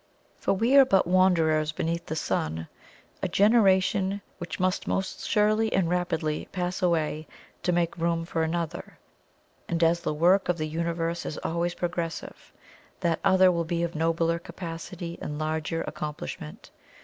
[0.39, 2.67] For we are but wanderers beneath the sun;
[3.21, 7.27] a "generation" which must most surely and rapidly "pass away"
[7.61, 8.97] to make room for another;
[9.69, 12.51] and as the work of the Universe is always progressive,
[13.01, 16.71] that other will be of nobler capacity and larger accomplishment.